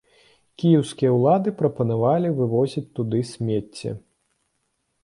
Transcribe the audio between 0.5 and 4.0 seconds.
Кіеўскія ўлады прапанавалі вывозіць туды смецце.